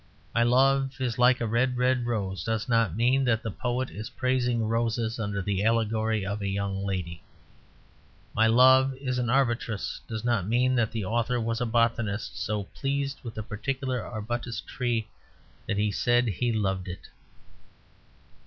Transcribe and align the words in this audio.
"My 0.33 0.41
love 0.41 0.99
is 0.99 1.19
like 1.19 1.39
a 1.41 1.45
red, 1.45 1.77
red 1.77 2.07
rose" 2.07 2.43
does 2.43 2.67
not 2.67 2.95
mean 2.95 3.23
that 3.25 3.43
the 3.43 3.51
poet 3.51 3.91
is 3.91 4.09
praising 4.09 4.67
roses 4.67 5.19
under 5.19 5.43
the 5.43 5.63
allegory 5.63 6.25
of 6.25 6.41
a 6.41 6.47
young 6.47 6.83
lady. 6.83 7.21
"My 8.33 8.47
love 8.47 8.95
is 8.97 9.19
an 9.19 9.29
arbutus" 9.29 10.01
does 10.07 10.25
not 10.25 10.47
mean 10.47 10.73
that 10.73 10.91
the 10.91 11.05
author 11.05 11.39
was 11.39 11.61
a 11.61 11.67
botanist 11.67 12.39
so 12.39 12.63
pleased 12.63 13.19
with 13.23 13.37
a 13.37 13.43
particular 13.43 14.01
arbutus 14.03 14.61
tree 14.61 15.07
that 15.67 15.77
he 15.77 15.91
said 15.91 16.27
he 16.27 16.51
loved 16.51 16.87
it. 16.87 17.07